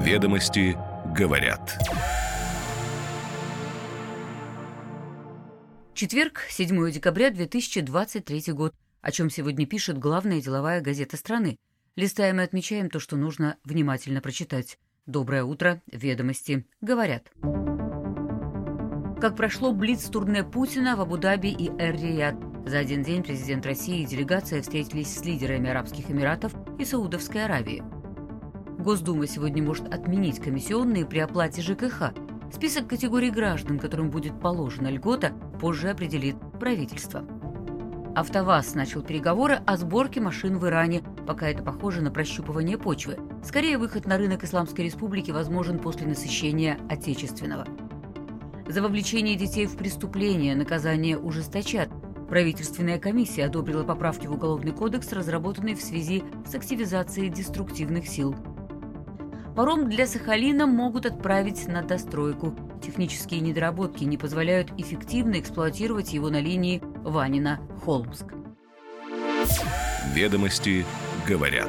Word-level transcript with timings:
Ведомости 0.00 0.78
говорят. 1.14 1.78
Четверг, 5.92 6.40
7 6.48 6.90
декабря 6.90 7.28
2023 7.28 8.54
год. 8.54 8.72
О 9.02 9.12
чем 9.12 9.28
сегодня 9.28 9.66
пишет 9.66 9.98
главная 9.98 10.40
деловая 10.40 10.80
газета 10.80 11.18
страны. 11.18 11.58
Листаем 11.96 12.40
и 12.40 12.44
отмечаем 12.44 12.88
то, 12.88 12.98
что 12.98 13.16
нужно 13.16 13.58
внимательно 13.62 14.22
прочитать. 14.22 14.78
Доброе 15.04 15.44
утро, 15.44 15.82
ведомости 15.92 16.64
говорят. 16.80 17.30
Как 19.20 19.36
прошло 19.36 19.74
блиц-турне 19.74 20.44
Путина 20.44 20.96
в 20.96 21.02
Абу-Даби 21.02 21.48
и 21.50 21.68
Эр-Рияд. 21.68 22.36
За 22.66 22.78
один 22.78 23.02
день 23.02 23.22
президент 23.22 23.66
России 23.66 24.00
и 24.00 24.06
делегация 24.06 24.62
встретились 24.62 25.14
с 25.14 25.22
лидерами 25.26 25.68
Арабских 25.68 26.10
Эмиратов 26.10 26.54
и 26.78 26.86
Саудовской 26.86 27.44
Аравии. 27.44 27.99
Госдума 28.80 29.26
сегодня 29.26 29.62
может 29.62 29.92
отменить 29.92 30.40
комиссионные 30.40 31.04
при 31.04 31.18
оплате 31.18 31.60
ЖКХ. 31.60 32.14
Список 32.50 32.88
категорий 32.88 33.30
граждан, 33.30 33.78
которым 33.78 34.10
будет 34.10 34.40
положена 34.40 34.88
льгота, 34.88 35.32
позже 35.60 35.90
определит 35.90 36.36
правительство. 36.58 37.22
АвтоВАЗ 38.16 38.74
начал 38.74 39.02
переговоры 39.02 39.60
о 39.66 39.76
сборке 39.76 40.20
машин 40.20 40.58
в 40.58 40.66
Иране, 40.66 41.02
пока 41.26 41.48
это 41.48 41.62
похоже 41.62 42.00
на 42.00 42.10
прощупывание 42.10 42.78
почвы. 42.78 43.18
Скорее, 43.44 43.76
выход 43.76 44.06
на 44.06 44.16
рынок 44.16 44.44
Исламской 44.44 44.86
Республики 44.86 45.30
возможен 45.30 45.78
после 45.78 46.06
насыщения 46.06 46.78
отечественного. 46.88 47.66
За 48.66 48.80
вовлечение 48.80 49.36
детей 49.36 49.66
в 49.66 49.76
преступления 49.76 50.56
наказание 50.56 51.18
ужесточат. 51.18 51.90
Правительственная 52.30 52.98
комиссия 52.98 53.46
одобрила 53.46 53.82
поправки 53.82 54.26
в 54.26 54.32
Уголовный 54.32 54.72
кодекс, 54.72 55.12
разработанные 55.12 55.74
в 55.74 55.82
связи 55.82 56.22
с 56.46 56.54
активизацией 56.54 57.28
деструктивных 57.28 58.06
сил. 58.06 58.34
Паром 59.60 59.90
для 59.90 60.06
Сахалина 60.06 60.66
могут 60.66 61.04
отправить 61.04 61.68
на 61.68 61.82
достройку. 61.82 62.56
Технические 62.82 63.40
недоработки 63.40 64.04
не 64.04 64.16
позволяют 64.16 64.72
эффективно 64.78 65.38
эксплуатировать 65.38 66.14
его 66.14 66.30
на 66.30 66.40
линии 66.40 66.80
Ванина-Холмск. 67.04 68.24
Ведомости 70.14 70.86
говорят. 71.28 71.68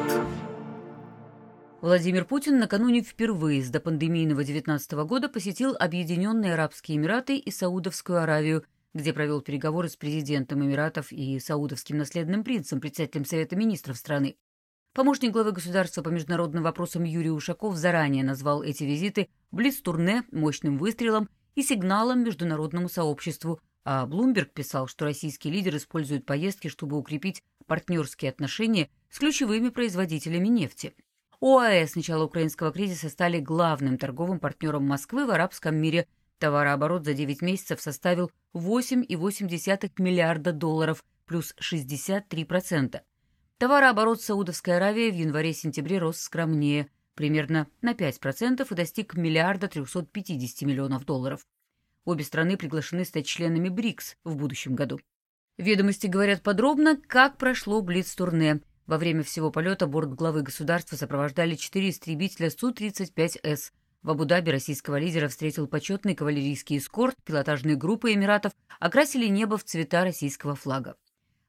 Владимир 1.82 2.24
Путин 2.24 2.60
накануне 2.60 3.02
впервые 3.02 3.62
с 3.62 3.70
допандемийного 3.70 4.46
19 4.46 4.94
года 4.94 5.28
посетил 5.28 5.76
Объединенные 5.78 6.54
Арабские 6.54 6.98
Эмираты 6.98 7.36
и 7.36 7.52
Саудовскую 7.52 8.24
Аравию, 8.24 8.64
где 8.94 9.12
провел 9.12 9.42
переговоры 9.42 9.90
с 9.90 9.98
президентом 9.98 10.64
Эмиратов 10.64 11.12
и 11.12 11.38
саудовским 11.42 11.98
наследным 11.98 12.46
принцем, 12.46 12.80
председателем 12.80 13.26
Совета 13.26 13.58
министров 13.58 13.98
страны. 13.98 14.38
Помощник 14.94 15.32
главы 15.32 15.54
государства 15.54 16.02
по 16.02 16.10
международным 16.10 16.64
вопросам 16.64 17.06
Юрий 17.06 17.32
Ушаков 17.32 17.78
заранее 17.78 18.26
назвал 18.26 18.62
эти 18.62 18.84
визиты 18.84 19.30
блиц-турне, 19.52 20.26
мощным 20.34 20.78
выстрелом 20.78 21.30
и 21.56 21.64
сигналом 21.64 22.26
международному 22.26 22.90
сообществу, 22.90 23.62
а 23.86 24.06
Блумберг 24.06 24.52
писал, 24.52 24.88
что 24.88 25.06
российский 25.06 25.50
лидер 25.50 25.78
использует 25.78 26.26
поездки, 26.26 26.68
чтобы 26.68 26.98
укрепить 26.98 27.42
партнерские 27.68 28.32
отношения 28.32 28.90
с 29.10 29.20
ключевыми 29.20 29.70
производителями 29.70 30.50
нефти. 30.50 30.94
ОАЭ 31.40 31.88
с 31.88 31.96
начала 31.96 32.26
украинского 32.26 32.74
кризиса 32.74 33.08
стали 33.08 33.40
главным 33.40 33.98
торговым 33.98 34.42
партнером 34.42 34.86
Москвы 34.86 35.26
в 35.26 35.32
арабском 35.32 35.74
мире. 35.74 36.06
Товарооборот 36.38 37.06
за 37.06 37.14
9 37.14 37.42
месяцев 37.42 37.80
составил 37.80 38.30
8,8 38.54 39.92
миллиарда 40.00 40.52
долларов, 40.52 41.02
плюс 41.26 41.56
63%. 41.62 43.00
Товарооборот 43.62 44.20
Саудовской 44.20 44.78
Аравии 44.78 45.12
в 45.12 45.14
январе-сентябре 45.14 46.00
рос 46.00 46.18
скромнее, 46.18 46.90
примерно 47.14 47.68
на 47.84 47.92
5% 47.92 48.66
и 48.68 48.74
достиг 48.76 49.14
миллиарда 49.14 49.68
350 49.68 50.64
миллионов 50.64 51.06
долларов. 51.06 51.46
Обе 52.04 52.24
страны 52.24 52.58
приглашены 52.58 53.06
стать 53.06 53.28
членами 53.28 53.70
БРИКС 53.70 54.18
в 54.24 54.36
будущем 54.36 54.74
году. 54.74 55.00
Ведомости 55.60 56.08
говорят 56.08 56.42
подробно, 56.42 57.00
как 57.06 57.38
прошло 57.38 57.84
Блиц-турне. 57.84 58.62
Во 58.88 58.98
время 58.98 59.22
всего 59.22 59.52
полета 59.52 59.86
борт 59.86 60.10
главы 60.16 60.42
государства 60.42 60.96
сопровождали 60.96 61.54
четыре 61.54 61.92
истребителя 61.92 62.50
Су-35С. 62.50 63.74
В 64.02 64.10
Абу-Даби 64.10 64.50
российского 64.50 64.98
лидера 64.98 65.28
встретил 65.28 65.68
почетный 65.68 66.16
кавалерийский 66.16 66.80
эскорт, 66.80 67.16
пилотажные 67.24 67.76
группы 67.76 68.12
Эмиратов 68.12 68.54
окрасили 68.80 69.28
небо 69.28 69.60
в 69.60 69.64
цвета 69.64 70.04
российского 70.04 70.56
флага. 70.56 70.96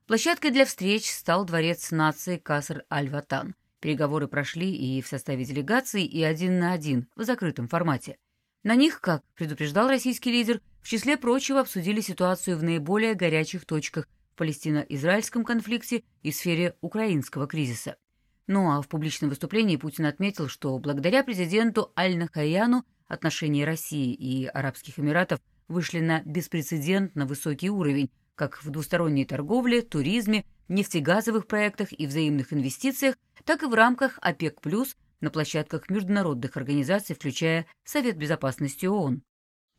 Площадкой 0.07 0.51
для 0.51 0.65
встреч 0.65 1.09
стал 1.09 1.45
дворец 1.45 1.93
нации 1.93 2.37
Каср-Аль-Ватан. 2.37 3.55
Переговоры 3.79 4.27
прошли 4.27 4.75
и 4.75 5.01
в 5.01 5.07
составе 5.07 5.45
делегации, 5.45 6.05
и 6.05 6.23
один 6.25 6.59
на 6.59 6.73
один, 6.73 7.09
в 7.15 7.23
закрытом 7.23 7.69
формате. 7.69 8.19
На 8.65 8.75
них, 8.75 9.01
как 9.01 9.23
предупреждал 9.35 9.89
российский 9.89 10.33
лидер, 10.33 10.61
в 10.83 10.89
числе 10.89 11.17
прочего 11.17 11.61
обсудили 11.61 12.01
ситуацию 12.01 12.59
в 12.59 12.65
наиболее 12.65 13.15
горячих 13.15 13.65
точках 13.65 14.09
в 14.33 14.37
палестино-израильском 14.39 15.45
конфликте 15.45 16.03
и 16.23 16.33
сфере 16.33 16.75
украинского 16.81 17.47
кризиса. 17.47 17.97
Ну 18.49 18.73
а 18.73 18.83
в 18.83 18.89
публичном 18.89 19.31
выступлении 19.31 19.77
Путин 19.77 20.07
отметил, 20.07 20.49
что 20.49 20.77
благодаря 20.79 21.23
президенту 21.23 21.93
Аль-Нахаяну 21.97 22.85
отношения 23.07 23.65
России 23.65 24.13
и 24.13 24.47
Арабских 24.47 24.99
Эмиратов 24.99 25.41
вышли 25.69 26.01
на 26.01 26.23
беспрецедентно 26.25 27.25
высокий 27.25 27.71
уровень, 27.71 28.11
как 28.35 28.63
в 28.63 28.71
двусторонней 28.71 29.25
торговле, 29.25 29.83
туризме, 29.83 30.45
нефтегазовых 30.69 31.47
проектах 31.47 31.89
и 31.93 32.07
взаимных 32.07 32.53
инвестициях, 32.53 33.17
так 33.45 33.63
и 33.63 33.67
в 33.67 33.75
рамках 33.75 34.19
ОПЕК+, 34.23 34.61
на 35.21 35.31
площадках 35.31 35.89
международных 35.89 36.57
организаций, 36.57 37.15
включая 37.15 37.67
Совет 37.85 38.17
Безопасности 38.17 38.87
ООН. 38.87 39.23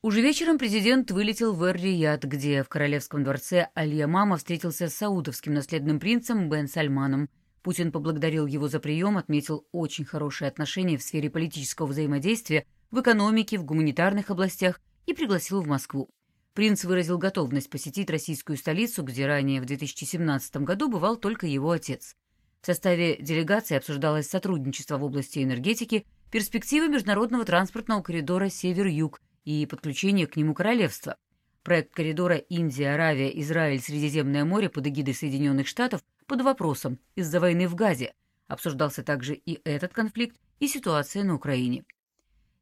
Уже 0.02 0.22
вечером 0.22 0.58
президент 0.58 1.12
вылетел 1.12 1.54
в 1.54 1.64
Эр-Рияд, 1.64 2.24
где 2.26 2.64
в 2.64 2.70
Королевском 2.70 3.24
дворце 3.24 3.70
Аль-Ямама 3.78 4.38
встретился 4.38 4.90
с 4.90 4.96
саудовским 4.96 5.54
наследным 5.54 6.00
принцем 6.00 6.50
Бен 6.50 6.68
Сальманом. 6.68 7.30
Путин 7.62 7.92
поблагодарил 7.92 8.46
его 8.46 8.68
за 8.68 8.82
прием, 8.82 9.18
отметил 9.18 9.66
очень 9.72 10.04
хорошие 10.04 10.50
отношения 10.50 10.98
в 10.98 11.04
сфере 11.04 11.30
политического 11.30 11.88
взаимодействия, 11.88 12.66
в 12.92 13.00
экономике, 13.00 13.58
в 13.58 13.64
гуманитарных 13.64 14.30
областях 14.30 14.82
и 15.06 15.14
пригласил 15.14 15.62
в 15.62 15.68
Москву. 15.68 16.10
Принц 16.54 16.84
выразил 16.84 17.18
готовность 17.18 17.72
посетить 17.72 18.12
российскую 18.12 18.58
столицу, 18.58 19.02
где 19.02 19.26
ранее 19.26 19.60
в 19.60 19.66
2017 19.66 20.58
году 20.58 20.88
бывал 20.88 21.18
только 21.18 21.48
его 21.48 21.72
отец. 21.72 22.16
В 22.62 22.68
составе 22.68 23.18
делегации 23.18 23.76
обсуждалось 23.76 24.30
сотрудничество 24.30 24.98
в 24.98 25.04
области 25.04 25.44
энергетики, 25.44 26.06
перспективы 26.32 26.90
международного 26.90 27.44
транспортного 27.44 28.04
коридора 28.04 28.50
«Север-Юг» 28.50 29.20
и 29.46 29.66
подключение 29.66 30.28
к 30.28 30.36
нему 30.36 30.54
королевства. 30.54 31.18
Проект 31.64 31.94
коридора 31.94 32.36
Индия, 32.36 32.94
Аравия, 32.94 33.30
Израиль, 33.42 33.82
Средиземное 33.82 34.46
море 34.46 34.70
под 34.70 34.86
эгидой 34.86 35.16
Соединенных 35.16 35.68
Штатов 35.68 36.04
под 36.28 36.42
вопросом 36.42 37.00
из-за 37.16 37.40
войны 37.40 37.68
в 37.68 37.74
Газе. 37.74 38.14
Обсуждался 38.48 39.02
также 39.02 39.34
и 39.34 39.60
этот 39.64 39.94
конфликт, 39.94 40.38
и 40.60 40.68
ситуация 40.68 41.24
на 41.24 41.34
Украине. 41.36 41.84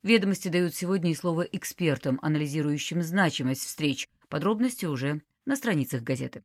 Ведомости 0.03 0.47
дают 0.47 0.73
сегодня 0.73 1.11
и 1.11 1.15
слово 1.15 1.41
экспертам, 1.41 2.17
анализирующим 2.23 3.03
значимость 3.03 3.65
встреч. 3.65 4.09
Подробности 4.29 4.85
уже 4.85 5.21
на 5.45 5.55
страницах 5.55 6.01
газеты. 6.01 6.43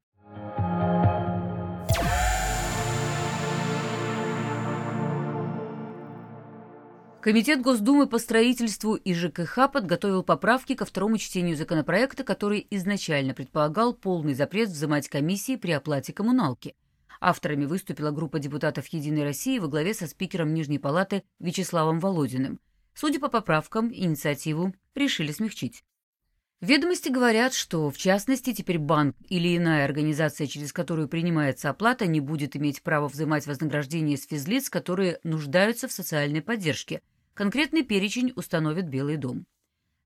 Комитет 7.22 7.62
Госдумы 7.62 8.06
по 8.06 8.19
строительству 8.19 8.94
и 8.94 9.15
ЖКХ 9.15 9.73
подготовил 9.73 10.23
поправки 10.23 10.75
ко 10.75 10.84
второму 10.84 11.17
чтению 11.17 11.56
законопроекта, 11.56 12.25
который 12.25 12.67
изначально 12.71 13.33
предполагал 13.34 13.94
полный 13.94 14.34
запрет 14.34 14.69
взимать 14.69 15.09
комиссии 15.09 15.56
при 15.56 15.73
оплате 15.73 16.12
коммуналки. 16.12 16.77
Авторами 17.21 17.65
выступила 17.65 18.11
группа 18.11 18.38
депутатов 18.38 18.87
«Единой 18.88 19.25
России» 19.25 19.59
во 19.59 19.67
главе 19.67 19.94
со 19.94 20.06
спикером 20.06 20.53
Нижней 20.53 20.78
Палаты 20.78 21.25
Вячеславом 21.41 21.99
Володиным. 21.99 22.61
Судя 22.96 23.20
по 23.20 23.28
поправкам, 23.28 23.93
инициативу 23.94 24.75
решили 24.96 25.31
смягчить. 25.31 25.84
Ведомости 26.60 27.10
говорят, 27.10 27.54
что, 27.54 27.90
в 27.90 27.96
частности, 27.96 28.52
теперь 28.52 28.78
банк 28.78 29.14
или 29.28 29.56
иная 29.56 29.84
организация, 29.84 30.48
через 30.48 30.72
которую 30.72 31.06
принимается 31.06 31.70
оплата, 31.70 32.06
не 32.06 32.19
будет 32.19 32.56
иметь 32.56 32.82
права 32.82 33.06
взимать 33.06 33.46
вознаграждение 33.46 34.16
с 34.16 34.26
физлиц, 34.26 34.69
которые 34.70 35.20
нуждаются 35.22 35.87
в 35.87 35.93
социальной 35.93 36.43
поддержке– 36.43 37.02
Конкретный 37.37 37.82
перечень 37.82 38.32
установит 38.34 38.88
Белый 38.88 39.19
дом. 39.19 39.44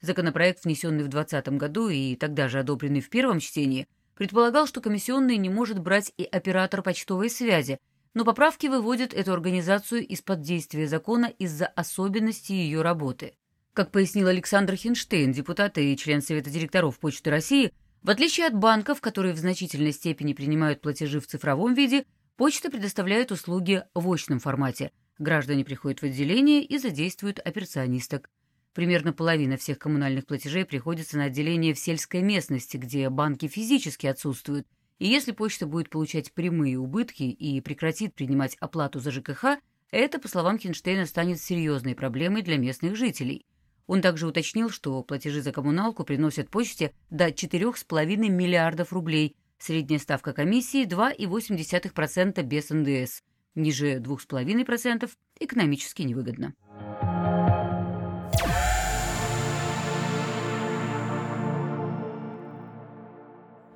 Законопроект, 0.00 0.64
внесенный 0.64 1.04
в 1.04 1.08
2020 1.08 1.58
году 1.60 1.88
и 1.88 2.16
тогда 2.16 2.48
же 2.48 2.58
одобренный 2.58 3.00
в 3.00 3.08
первом 3.08 3.38
чтении, 3.38 3.86
предполагал, 4.16 4.66
что 4.66 4.80
комиссионные 4.80 5.36
не 5.36 5.48
может 5.48 5.78
брать 5.78 6.12
и 6.16 6.24
оператор 6.24 6.82
почтовой 6.82 7.30
связи, 7.30 7.78
но 8.14 8.24
поправки 8.24 8.66
выводят 8.66 9.14
эту 9.14 9.32
организацию 9.32 10.06
из-под 10.06 10.42
действия 10.42 10.86
закона 10.86 11.26
из-за 11.26 11.66
особенностей 11.66 12.54
ее 12.54 12.82
работы. 12.82 13.34
Как 13.72 13.90
пояснил 13.92 14.28
Александр 14.28 14.74
Хинштейн, 14.74 15.32
депутат 15.32 15.78
и 15.78 15.96
член 15.96 16.22
Совета 16.22 16.50
директоров 16.50 16.98
Почты 16.98 17.30
России, 17.30 17.72
в 18.02 18.10
отличие 18.10 18.46
от 18.46 18.54
банков, 18.54 19.00
которые 19.00 19.34
в 19.34 19.38
значительной 19.38 19.92
степени 19.92 20.32
принимают 20.32 20.80
платежи 20.80 21.20
в 21.20 21.26
цифровом 21.26 21.74
виде, 21.74 22.04
почта 22.36 22.70
предоставляет 22.70 23.30
услуги 23.30 23.84
в 23.94 24.10
очном 24.10 24.40
формате, 24.40 24.90
Граждане 25.20 25.66
приходят 25.66 26.00
в 26.00 26.04
отделение 26.04 26.64
и 26.64 26.78
задействуют 26.78 27.40
операционисток. 27.40 28.30
Примерно 28.72 29.12
половина 29.12 29.58
всех 29.58 29.78
коммунальных 29.78 30.24
платежей 30.24 30.64
приходится 30.64 31.18
на 31.18 31.24
отделение 31.24 31.74
в 31.74 31.78
сельской 31.78 32.22
местности, 32.22 32.78
где 32.78 33.10
банки 33.10 33.46
физически 33.46 34.06
отсутствуют, 34.06 34.66
и 35.00 35.08
если 35.08 35.32
почта 35.32 35.66
будет 35.66 35.88
получать 35.88 36.30
прямые 36.32 36.78
убытки 36.78 37.22
и 37.22 37.60
прекратит 37.62 38.14
принимать 38.14 38.56
оплату 38.60 39.00
за 39.00 39.10
ЖКХ, 39.10 39.56
это, 39.90 40.18
по 40.20 40.28
словам 40.28 40.58
Хинштейна, 40.58 41.06
станет 41.06 41.40
серьезной 41.40 41.94
проблемой 41.94 42.42
для 42.42 42.58
местных 42.58 42.96
жителей. 42.96 43.46
Он 43.86 44.02
также 44.02 44.28
уточнил, 44.28 44.68
что 44.68 45.02
платежи 45.02 45.40
за 45.40 45.52
коммуналку 45.52 46.04
приносят 46.04 46.50
почте 46.50 46.92
до 47.08 47.28
4,5 47.28 48.16
миллиардов 48.28 48.92
рублей, 48.92 49.36
средняя 49.58 49.98
ставка 49.98 50.34
комиссии 50.34 50.86
2,8% 50.86 52.42
без 52.42 52.68
НДС, 52.68 53.22
ниже 53.54 53.96
2,5% 54.00 55.10
экономически 55.40 56.02
невыгодно. 56.02 56.54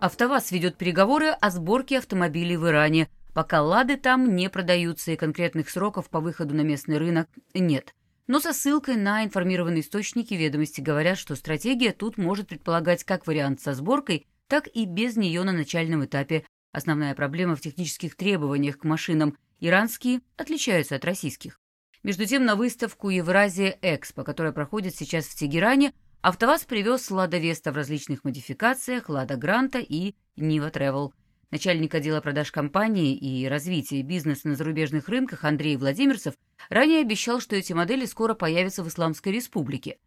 АвтоВАЗ 0.05 0.53
ведет 0.53 0.77
переговоры 0.77 1.29
о 1.29 1.49
сборке 1.49 1.97
автомобилей 1.97 2.59
в 2.59 2.69
Иране, 2.69 3.09
пока 3.33 3.62
«Лады» 3.62 3.97
там 3.97 4.37
не 4.37 4.51
продаются 4.51 5.12
и 5.12 5.17
конкретных 5.17 5.71
сроков 5.71 6.11
по 6.11 6.21
выходу 6.21 6.55
на 6.55 6.61
местный 6.61 6.99
рынок 6.99 7.27
нет. 7.55 7.95
Но 8.27 8.39
со 8.39 8.53
ссылкой 8.53 8.97
на 8.97 9.25
информированные 9.25 9.81
источники 9.81 10.35
ведомости 10.35 10.83
говорят, 10.83 11.17
что 11.17 11.35
стратегия 11.37 11.93
тут 11.93 12.19
может 12.19 12.49
предполагать 12.49 13.03
как 13.05 13.27
вариант 13.27 13.62
со 13.62 13.73
сборкой, 13.73 14.27
так 14.47 14.69
и 14.75 14.85
без 14.85 15.17
нее 15.17 15.43
на 15.43 15.53
начальном 15.53 16.05
этапе. 16.05 16.45
Основная 16.71 17.15
проблема 17.15 17.57
в 17.57 17.62
технических 17.62 18.15
требованиях 18.15 18.77
к 18.77 18.85
машинам. 18.85 19.39
Иранские 19.59 20.21
отличаются 20.37 20.97
от 20.97 21.05
российских. 21.07 21.59
Между 22.03 22.27
тем, 22.27 22.45
на 22.45 22.57
выставку 22.57 23.09
Евразия 23.09 23.79
Экспо, 23.81 24.23
которая 24.23 24.53
проходит 24.53 24.95
сейчас 24.95 25.25
в 25.25 25.35
Тегеране, 25.35 25.95
АвтоВАЗ 26.25 26.65
привез 26.65 27.11
«Лада 27.11 27.37
Веста» 27.37 27.71
в 27.71 27.76
различных 27.76 28.25
модификациях, 28.25 29.11
«Лада 29.11 29.37
Гранта» 29.37 29.79
и 29.79 30.15
«Нива 30.37 30.71
Тревел». 30.71 31.12
Начальник 31.50 31.94
отдела 31.94 32.23
продаж 32.23 32.50
компании 32.50 33.15
и 33.15 33.47
развития 33.47 34.00
бизнеса 34.00 34.49
на 34.49 34.55
зарубежных 34.55 35.11
рынках 35.11 35.44
Андрей 35.44 35.76
Владимирцев 35.76 36.32
ранее 36.71 37.03
обещал, 37.03 37.41
что 37.41 37.56
эти 37.56 37.75
модели 37.75 38.06
скоро 38.06 38.32
появятся 38.32 38.82
в 38.82 38.88
Исламской 38.88 39.32
Республике. 39.32 39.99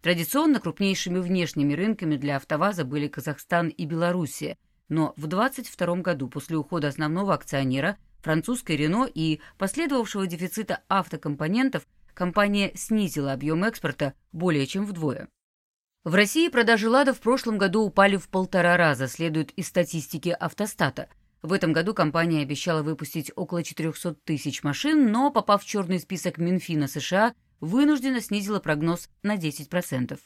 Традиционно 0.00 0.60
крупнейшими 0.60 1.18
внешними 1.18 1.74
рынками 1.74 2.16
для 2.16 2.36
«АвтоВАЗа» 2.36 2.86
были 2.86 3.06
Казахстан 3.06 3.68
и 3.68 3.84
Белоруссия, 3.84 4.56
но 4.88 5.12
в 5.18 5.26
2022 5.26 5.96
году 5.96 6.28
после 6.28 6.56
ухода 6.56 6.88
основного 6.88 7.34
акционера, 7.34 7.98
французской 8.22 8.76
«Рено» 8.76 9.06
и 9.12 9.40
последовавшего 9.58 10.26
дефицита 10.26 10.80
автокомпонентов, 10.88 11.86
компания 12.14 12.72
снизила 12.74 13.34
объем 13.34 13.62
экспорта 13.62 14.14
более 14.32 14.66
чем 14.66 14.86
вдвое. 14.86 15.28
В 16.06 16.14
России 16.14 16.46
продажи 16.46 16.88
«Лада» 16.88 17.12
в 17.12 17.18
прошлом 17.18 17.58
году 17.58 17.82
упали 17.82 18.16
в 18.16 18.28
полтора 18.28 18.76
раза, 18.76 19.08
следует 19.08 19.50
из 19.58 19.66
статистики 19.66 20.28
«Автостата». 20.28 21.08
В 21.42 21.52
этом 21.52 21.72
году 21.72 21.94
компания 21.94 22.42
обещала 22.42 22.84
выпустить 22.84 23.32
около 23.34 23.64
400 23.64 24.14
тысяч 24.22 24.62
машин, 24.62 25.10
но, 25.10 25.32
попав 25.32 25.64
в 25.64 25.66
черный 25.66 25.98
список 25.98 26.38
Минфина 26.38 26.86
США, 26.86 27.34
вынуждена 27.58 28.20
снизила 28.20 28.60
прогноз 28.60 29.10
на 29.24 29.34
10%. 29.34 30.16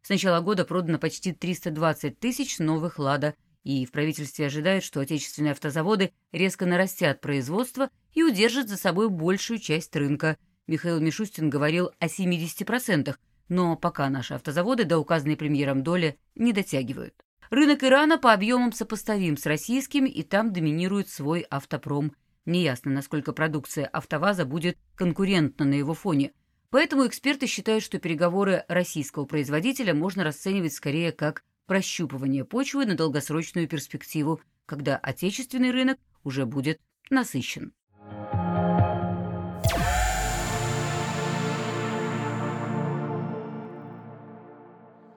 С 0.00 0.08
начала 0.08 0.40
года 0.40 0.64
продано 0.64 0.98
почти 0.98 1.34
320 1.34 2.18
тысяч 2.18 2.58
новых 2.58 2.98
«Лада», 2.98 3.34
и 3.62 3.84
в 3.84 3.92
правительстве 3.92 4.46
ожидают, 4.46 4.84
что 4.84 5.00
отечественные 5.00 5.52
автозаводы 5.52 6.12
резко 6.32 6.64
нарастят 6.64 7.20
производство 7.20 7.90
и 8.14 8.22
удержат 8.22 8.70
за 8.70 8.78
собой 8.78 9.10
большую 9.10 9.58
часть 9.58 9.94
рынка. 9.96 10.38
Михаил 10.66 10.98
Мишустин 10.98 11.50
говорил 11.50 11.90
о 11.98 12.06
70%, 12.06 13.14
но 13.48 13.76
пока 13.76 14.08
наши 14.10 14.34
автозаводы 14.34 14.84
до 14.84 14.98
указанной 14.98 15.36
премьером 15.36 15.82
доли 15.82 16.18
не 16.34 16.52
дотягивают. 16.52 17.14
Рынок 17.50 17.84
Ирана 17.84 18.18
по 18.18 18.32
объемам 18.32 18.72
сопоставим 18.72 19.36
с 19.36 19.46
российским, 19.46 20.04
и 20.04 20.22
там 20.22 20.52
доминирует 20.52 21.08
свой 21.08 21.46
автопром. 21.48 22.12
Неясно, 22.44 22.90
насколько 22.90 23.32
продукция 23.32 23.86
«АвтоВАЗа» 23.86 24.44
будет 24.44 24.78
конкурентна 24.96 25.64
на 25.64 25.74
его 25.74 25.94
фоне. 25.94 26.32
Поэтому 26.70 27.06
эксперты 27.06 27.46
считают, 27.46 27.84
что 27.84 27.98
переговоры 27.98 28.64
российского 28.68 29.24
производителя 29.24 29.94
можно 29.94 30.24
расценивать 30.24 30.72
скорее 30.72 31.12
как 31.12 31.44
прощупывание 31.66 32.44
почвы 32.44 32.86
на 32.86 32.96
долгосрочную 32.96 33.68
перспективу, 33.68 34.40
когда 34.66 34.96
отечественный 34.96 35.70
рынок 35.70 35.98
уже 36.24 36.46
будет 36.46 36.80
насыщен. 37.10 37.72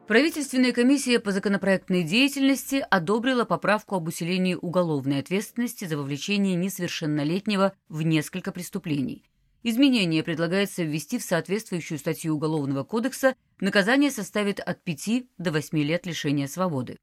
Правительственная 0.09 0.71
комиссия 0.71 1.19
по 1.19 1.31
законопроектной 1.31 2.01
деятельности 2.01 2.83
одобрила 2.89 3.45
поправку 3.45 3.93
об 3.93 4.07
усилении 4.07 4.57
уголовной 4.59 5.19
ответственности 5.19 5.85
за 5.85 5.97
вовлечение 5.97 6.55
несовершеннолетнего 6.55 7.73
в 7.89 8.01
несколько 8.01 8.51
преступлений. 8.51 9.23
Изменение 9.61 10.23
предлагается 10.23 10.81
ввести 10.81 11.19
в 11.19 11.23
соответствующую 11.23 11.99
статью 11.99 12.33
Уголовного 12.33 12.83
кодекса, 12.83 13.35
наказание 13.59 14.09
составит 14.09 14.59
от 14.59 14.83
5 14.83 15.25
до 15.37 15.51
8 15.51 15.77
лет 15.77 16.07
лишения 16.07 16.47
свободы. 16.47 16.97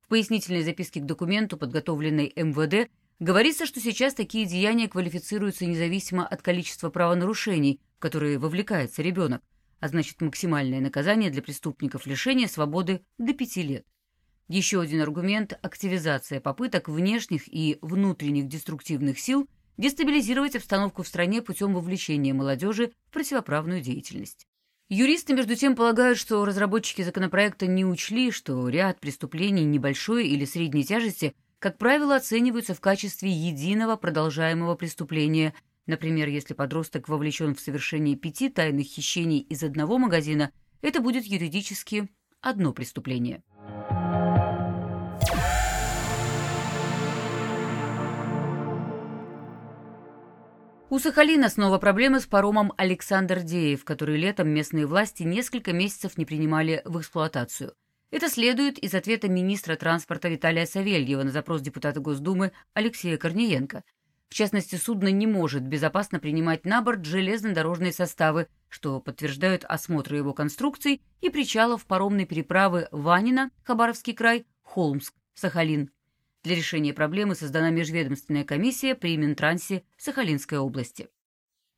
В 0.00 0.08
пояснительной 0.08 0.64
записке 0.64 0.98
к 0.98 1.06
документу, 1.06 1.56
подготовленной 1.56 2.32
МВД, 2.34 2.90
говорится, 3.20 3.64
что 3.64 3.78
сейчас 3.78 4.14
такие 4.14 4.44
деяния 4.44 4.88
квалифицируются 4.88 5.66
независимо 5.66 6.26
от 6.26 6.42
количества 6.42 6.90
правонарушений, 6.90 7.78
в 7.96 8.00
которые 8.00 8.38
вовлекается 8.38 9.02
ребенок 9.02 9.40
а 9.80 9.88
значит 9.88 10.20
максимальное 10.20 10.80
наказание 10.80 11.30
для 11.30 11.42
преступников 11.42 12.06
лишения 12.06 12.46
свободы 12.46 13.02
до 13.18 13.32
пяти 13.32 13.62
лет. 13.62 13.86
Еще 14.48 14.80
один 14.80 15.00
аргумент– 15.00 15.58
активизация 15.62 16.40
попыток 16.40 16.88
внешних 16.88 17.42
и 17.48 17.78
внутренних 17.82 18.48
деструктивных 18.48 19.18
сил 19.18 19.48
дестабилизировать 19.76 20.56
обстановку 20.56 21.02
в 21.02 21.08
стране 21.08 21.40
путем 21.40 21.74
вовлечения 21.74 22.34
молодежи 22.34 22.92
в 23.06 23.12
противоправную 23.12 23.80
деятельность. 23.80 24.46
Юристы, 24.88 25.34
между 25.34 25.54
тем, 25.54 25.76
полагают, 25.76 26.18
что 26.18 26.44
разработчики 26.44 27.02
законопроекта 27.02 27.66
не 27.66 27.84
учли, 27.84 28.32
что 28.32 28.68
ряд 28.68 28.98
преступлений 28.98 29.64
небольшой 29.64 30.26
или 30.26 30.44
средней 30.44 30.84
тяжести, 30.84 31.34
как 31.60 31.78
правило, 31.78 32.16
оцениваются 32.16 32.74
в 32.74 32.80
качестве 32.80 33.30
единого 33.30 33.96
продолжаемого 33.96 34.74
преступления– 34.74 35.54
Например, 35.86 36.28
если 36.28 36.54
подросток 36.54 37.08
вовлечен 37.08 37.54
в 37.54 37.60
совершение 37.60 38.16
пяти 38.16 38.48
тайных 38.48 38.86
хищений 38.86 39.40
из 39.40 39.62
одного 39.62 39.98
магазина, 39.98 40.52
это 40.82 41.00
будет 41.00 41.24
юридически 41.24 42.08
одно 42.40 42.72
преступление. 42.72 43.42
У 50.90 50.98
Сахалина 50.98 51.48
снова 51.48 51.78
проблемы 51.78 52.18
с 52.18 52.26
паромом 52.26 52.72
«Александр 52.76 53.42
Деев», 53.42 53.84
который 53.84 54.16
летом 54.16 54.48
местные 54.48 54.86
власти 54.86 55.22
несколько 55.22 55.72
месяцев 55.72 56.18
не 56.18 56.24
принимали 56.24 56.82
в 56.84 56.98
эксплуатацию. 56.98 57.74
Это 58.10 58.28
следует 58.28 58.76
из 58.76 58.92
ответа 58.92 59.28
министра 59.28 59.76
транспорта 59.76 60.28
Виталия 60.28 60.66
Савельева 60.66 61.22
на 61.22 61.30
запрос 61.30 61.60
депутата 61.60 62.00
Госдумы 62.00 62.50
Алексея 62.74 63.16
Корниенко– 63.18 63.84
в 64.30 64.34
частности, 64.34 64.76
судно 64.76 65.08
не 65.08 65.26
может 65.26 65.64
безопасно 65.64 66.20
принимать 66.20 66.64
на 66.64 66.82
борт 66.82 67.04
железнодорожные 67.04 67.92
составы, 67.92 68.46
что 68.68 69.00
подтверждают 69.00 69.64
осмотры 69.64 70.18
его 70.18 70.32
конструкций 70.32 71.02
и 71.20 71.30
причалов 71.30 71.84
паромной 71.84 72.26
переправы 72.26 72.86
Ванина, 72.92 73.50
Хабаровский 73.64 74.14
край, 74.14 74.46
Холмск, 74.62 75.14
Сахалин. 75.34 75.90
Для 76.44 76.54
решения 76.54 76.94
проблемы 76.94 77.34
создана 77.34 77.70
межведомственная 77.70 78.44
комиссия 78.44 78.94
при 78.94 79.16
Минтрансе 79.16 79.82
Сахалинской 79.98 80.58
области. 80.58 81.08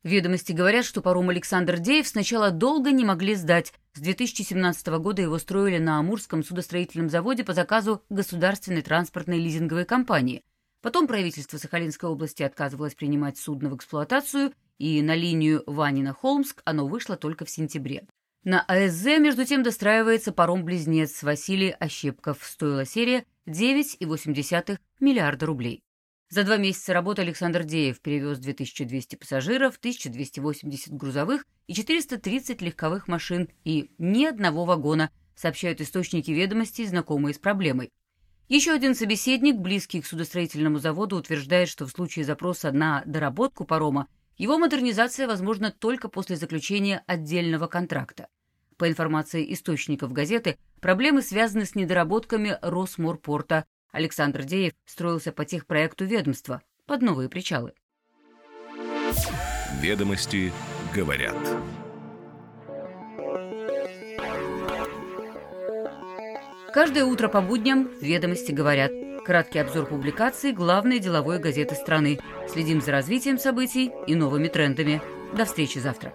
Ведомости 0.02 0.52
говорят, 0.52 0.84
что 0.84 1.00
паром 1.00 1.30
Александр 1.30 1.78
Деев 1.78 2.06
сначала 2.06 2.50
долго 2.50 2.90
не 2.90 3.04
могли 3.04 3.34
сдать. 3.34 3.72
С 3.94 4.00
2017 4.00 4.86
года 4.98 5.22
его 5.22 5.38
строили 5.38 5.78
на 5.78 5.98
Амурском 5.98 6.44
судостроительном 6.44 7.08
заводе 7.08 7.44
по 7.44 7.54
заказу 7.54 8.04
государственной 8.10 8.82
транспортной 8.82 9.38
лизинговой 9.38 9.86
компании– 9.86 10.42
Потом 10.82 11.06
правительство 11.06 11.58
Сахалинской 11.58 12.10
области 12.10 12.42
отказывалось 12.42 12.96
принимать 12.96 13.38
судно 13.38 13.70
в 13.70 13.76
эксплуатацию, 13.76 14.52
и 14.78 15.00
на 15.00 15.14
линию 15.14 15.62
Ванина-Холмск 15.66 16.60
оно 16.64 16.88
вышло 16.88 17.16
только 17.16 17.44
в 17.44 17.50
сентябре. 17.50 18.04
На 18.42 18.60
АСЗ, 18.62 19.04
между 19.20 19.44
тем, 19.44 19.62
достраивается 19.62 20.32
паром-близнец 20.32 21.22
Василий 21.22 21.70
Ощепков. 21.70 22.42
Стоила 22.42 22.84
серия 22.84 23.24
9,8 23.46 24.78
миллиарда 24.98 25.46
рублей. 25.46 25.84
За 26.28 26.42
два 26.42 26.56
месяца 26.56 26.92
работы 26.92 27.22
Александр 27.22 27.62
Деев 27.62 28.00
перевез 28.00 28.38
2200 28.38 29.14
пассажиров, 29.14 29.76
1280 29.76 30.92
грузовых 30.94 31.46
и 31.68 31.74
430 31.74 32.60
легковых 32.60 33.06
машин 33.06 33.48
и 33.64 33.92
ни 33.98 34.24
одного 34.24 34.64
вагона, 34.64 35.10
сообщают 35.36 35.80
источники 35.80 36.32
ведомостей, 36.32 36.86
знакомые 36.86 37.34
с 37.34 37.38
проблемой. 37.38 37.90
Еще 38.52 38.72
один 38.72 38.94
собеседник, 38.94 39.56
близкий 39.56 40.02
к 40.02 40.06
судостроительному 40.06 40.78
заводу, 40.78 41.16
утверждает, 41.16 41.70
что 41.70 41.86
в 41.86 41.90
случае 41.90 42.26
запроса 42.26 42.70
на 42.70 43.02
доработку 43.06 43.64
парома 43.64 44.08
Его 44.36 44.58
модернизация 44.58 45.26
возможна 45.26 45.70
только 45.70 46.10
после 46.10 46.36
заключения 46.36 47.02
отдельного 47.06 47.66
контракта. 47.66 48.28
По 48.76 48.90
информации 48.90 49.54
источников 49.54 50.12
газеты, 50.12 50.58
проблемы 50.82 51.22
связаны 51.22 51.64
с 51.64 51.74
недоработками 51.74 52.58
Росморпорта. 52.60 53.64
Александр 53.90 54.42
Деев 54.42 54.74
строился 54.84 55.32
по 55.32 55.46
техпроекту 55.46 56.04
ведомства 56.04 56.60
под 56.84 57.00
новые 57.00 57.30
причалы. 57.30 57.72
Ведомости 59.80 60.52
говорят. 60.94 61.38
Каждое 66.72 67.04
утро 67.04 67.28
по 67.28 67.42
будням 67.42 67.90
«Ведомости 68.00 68.50
говорят». 68.50 68.92
Краткий 69.26 69.58
обзор 69.58 69.86
публикаций 69.86 70.52
главной 70.52 71.00
деловой 71.00 71.38
газеты 71.38 71.74
страны. 71.74 72.18
Следим 72.48 72.80
за 72.80 72.92
развитием 72.92 73.38
событий 73.38 73.92
и 74.06 74.14
новыми 74.14 74.48
трендами. 74.48 75.02
До 75.36 75.44
встречи 75.44 75.78
завтра. 75.78 76.14